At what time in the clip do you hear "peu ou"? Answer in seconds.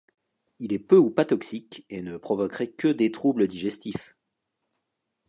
0.79-1.11